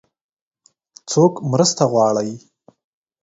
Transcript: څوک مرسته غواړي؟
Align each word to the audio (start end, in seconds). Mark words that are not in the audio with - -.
څوک 1.11 1.33
مرسته 1.51 1.83
غواړي؟ 1.91 2.31